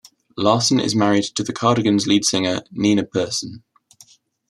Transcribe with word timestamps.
Larson 0.35 0.79
is 0.79 0.95
married 0.95 1.25
to 1.25 1.43
The 1.43 1.53
Cardigans 1.53 2.07
lead 2.07 2.25
singer, 2.25 2.63
Nina 2.71 3.03
Persson. 3.03 3.63